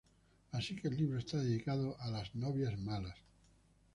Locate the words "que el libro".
0.75-1.19